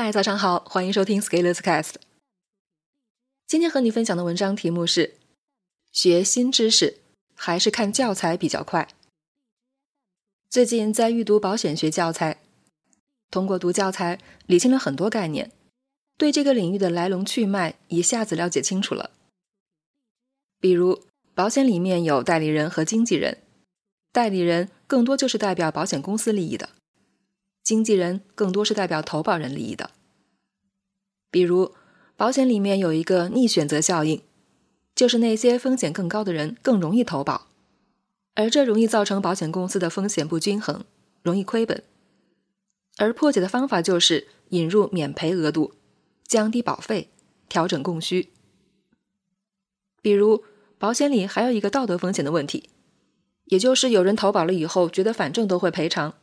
[0.00, 1.94] 嗨，早上好，欢迎收听 Scalers Cast。
[3.48, 5.16] 今天和你分享的文章题目是：
[5.90, 6.98] 学新知识
[7.34, 8.86] 还是看教材比较快？
[10.48, 12.40] 最近在预读保险学教材，
[13.28, 15.50] 通过读教材理清了很多概念，
[16.16, 19.10] 对这个领域的来龙去脉一下子了解清楚了。
[20.60, 21.02] 比如，
[21.34, 23.38] 保险里面有代理人和经纪人，
[24.12, 26.68] 代理人更多就是代表保险公司利益的。
[27.68, 29.90] 经纪人更多是代表投保人利益的，
[31.30, 31.74] 比如
[32.16, 34.22] 保险里面有一个逆选择效应，
[34.94, 37.48] 就是那些风险更高的人更容易投保，
[38.32, 40.86] 而这容易造成保险公司的风险不均衡，
[41.20, 41.84] 容易亏本。
[42.96, 45.74] 而破解的方法就是引入免赔额度，
[46.26, 47.10] 降低保费，
[47.50, 48.30] 调整供需。
[50.00, 50.42] 比如
[50.78, 52.70] 保险里还有一个道德风险的问题，
[53.44, 56.14] 也就是有人投保了以后觉得反正都会赔偿。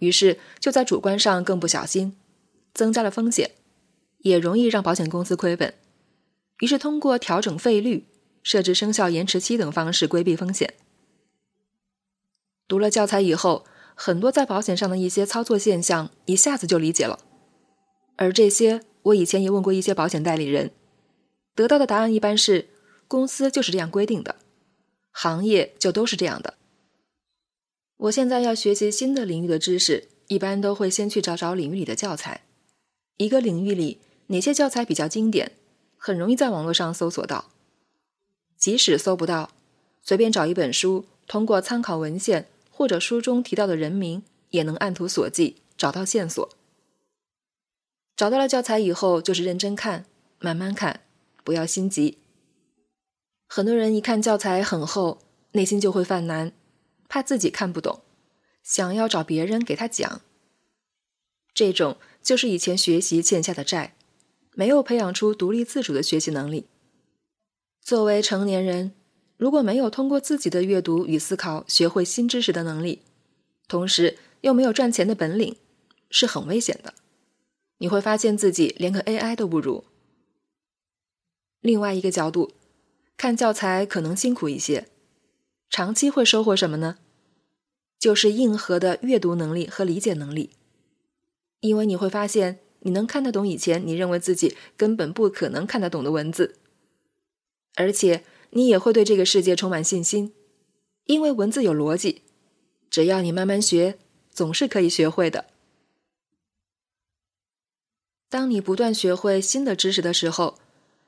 [0.00, 2.16] 于是就在主观上更不小心，
[2.74, 3.52] 增加了风险，
[4.18, 5.72] 也容易让保险公司亏本。
[6.58, 8.06] 于是通过调整费率、
[8.42, 10.74] 设置生效延迟期等方式规避风险。
[12.68, 17.18] 读了教材以后，很多在保险上的一些操作现象一下子就理解了。
[18.16, 20.70] 而这些我以前也问过一些保险代理人，
[21.54, 22.68] 得到的答案一般是：
[23.08, 24.36] 公司就是这样规定的，
[25.12, 26.54] 行业就都是这样的。
[28.00, 32.42] 我现在要学习新的领域的知识，一般都会先去找找领域里的教材。
[33.18, 33.98] 一个领域里
[34.28, 35.52] 哪些教材比较经典，
[35.98, 37.50] 很容易在网络上搜索到。
[38.56, 39.50] 即使搜不到，
[40.02, 46.48] 随便找一本书，通过参考文献或者书中提到的人名，也能按图索骥找到线索。
[48.16, 50.06] 找到了教材以后，就是认真看，
[50.38, 51.00] 慢慢看，
[51.44, 52.16] 不要心急。
[53.46, 55.18] 很多人一看教材很厚，
[55.52, 56.52] 内心就会犯难。
[57.10, 58.02] 怕自己看不懂，
[58.62, 60.22] 想要找别人给他讲。
[61.52, 63.96] 这种就是以前学习欠下的债，
[64.54, 66.66] 没有培养出独立自主的学习能力。
[67.82, 68.92] 作为成年人，
[69.36, 73.02] 如果没有通过自己的阅读与思考学会新知识的能力，
[73.66, 75.56] 同时又没有赚钱的本领，
[76.10, 76.94] 是很危险的。
[77.78, 79.82] 你会发现自己连个 AI 都不如。
[81.60, 82.52] 另外一个角度，
[83.16, 84.86] 看教材可能辛苦一些。
[85.70, 86.98] 长期会收获什么呢？
[87.98, 90.50] 就是硬核的阅读能力和理解能力，
[91.60, 96.56] 因为你会发现你能看得懂以前你认为自己根本不可能看得懂的文字，
[97.76, 100.32] 而且你也会对这个世界充满信心，
[101.04, 102.22] 因为文字有逻辑，
[102.90, 103.98] 只要你慢慢学，
[104.32, 105.46] 总是可以学会的。
[108.28, 110.58] 当你不断学会新的知识的时候，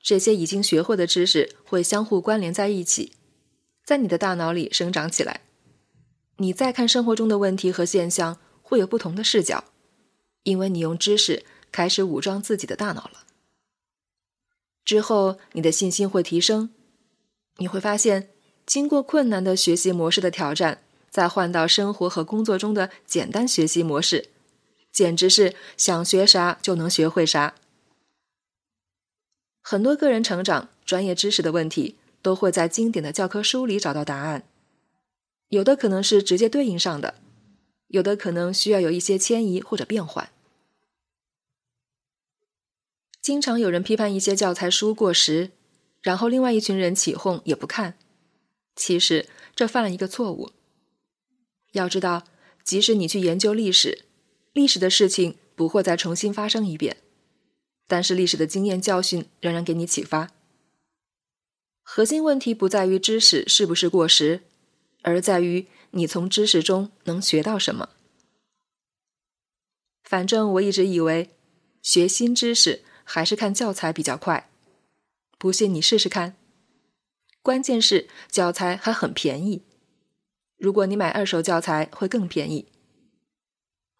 [0.00, 3.12] 这些已经学会的知识会相互关联在一起。
[3.88, 5.40] 在你的大脑里生长起来，
[6.36, 9.64] 你再看生活中的问题和现象，会有不同的视角，
[10.42, 13.24] 因为你用知识开始武装自己的大脑了。
[14.84, 16.68] 之后，你的信心会提升，
[17.56, 18.28] 你会发现，
[18.66, 24.28] 经过困难的学习模式的挑战，再换到生活和工作中的简单学习模式，
[24.92, 27.54] 简直是想学啥就能学会啥。
[29.62, 31.96] 很多个人成长、专业知识的问题。
[32.20, 34.44] 都会在经典的教科书里找到答案，
[35.48, 37.14] 有的可能是直接对应上的，
[37.88, 40.30] 有的可能需要有一些迁移或者变换。
[43.20, 45.50] 经常有人批判一些教材书过时，
[46.00, 47.98] 然后另外一群人起哄也不看。
[48.74, 50.50] 其实这犯了一个错误。
[51.72, 52.24] 要知道，
[52.64, 54.06] 即使你去研究历史，
[54.52, 56.96] 历史的事情不会再重新发生一遍，
[57.86, 60.30] 但是历史的经验教训仍然给你启发。
[61.90, 64.42] 核心问题不在于知识是不是过时，
[65.00, 67.88] 而在于你从知识中能学到什么。
[70.04, 71.30] 反正我一直以为，
[71.80, 74.50] 学新知识还是看教材比较快。
[75.38, 76.36] 不信你试试看。
[77.42, 79.62] 关键是教材还很便宜，
[80.58, 82.68] 如果你买二手教材会更便宜。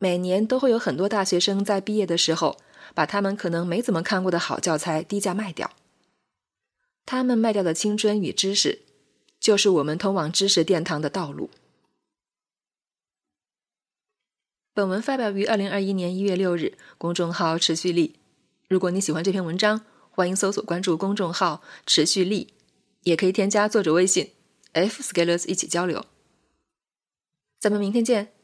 [0.00, 2.58] 每年都会有很多大学生在毕业的时候，
[2.96, 5.70] 把他们可能没怎么看过的好教材低价卖掉。
[7.06, 8.80] 他们卖掉的青春与知识，
[9.38, 11.48] 就是我们通往知识殿堂的道路。
[14.74, 18.16] 本文发表于二零二一年一月六日，公众号“持续力”。
[18.68, 22.52] 如果你喜欢这篇文章，欢迎搜索关注公众号“持续力”，
[23.04, 24.32] 也可以添加作者微信
[24.72, 26.04] “f scalers” 一起交流。
[27.58, 28.35] 咱们明天见。